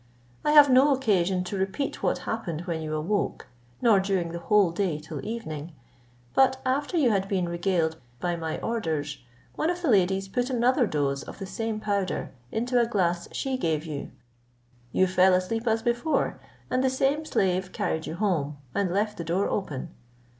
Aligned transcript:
I 0.43 0.53
have 0.53 0.67
no 0.67 0.91
occasion 0.95 1.43
to 1.43 1.55
repeat 1.57 2.01
what 2.01 2.17
happened 2.25 2.61
when 2.61 2.81
you 2.81 2.95
awoke, 2.95 3.45
nor 3.83 3.99
during 3.99 4.31
the 4.31 4.39
whole 4.39 4.71
day 4.71 4.97
till 4.97 5.23
evening, 5.23 5.73
but 6.33 6.59
after 6.65 6.97
you 6.97 7.11
had 7.11 7.27
been 7.27 7.47
regaled 7.47 7.97
by 8.19 8.35
my 8.35 8.59
orders, 8.61 9.19
one 9.53 9.69
of 9.69 9.83
the 9.83 9.91
ladies 9.91 10.27
put 10.27 10.49
another 10.49 10.87
dose 10.87 11.21
of 11.21 11.37
the 11.37 11.45
same 11.45 11.79
powder 11.79 12.31
into 12.51 12.81
a 12.81 12.87
glass 12.87 13.27
she 13.31 13.57
gave 13.59 13.85
you; 13.85 14.09
you 14.91 15.05
fell 15.05 15.35
asleep 15.35 15.67
as 15.67 15.83
before, 15.83 16.39
and 16.71 16.83
the 16.83 16.89
same 16.89 17.23
slave 17.23 17.71
carried 17.71 18.07
you 18.07 18.15
home, 18.15 18.57
and 18.73 18.91
left 18.91 19.17
the 19.19 19.23
door 19.23 19.47
open. 19.49 19.93